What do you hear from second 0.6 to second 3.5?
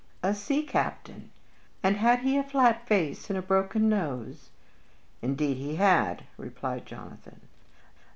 captain!" she exclaimed; "and had he a flat face and a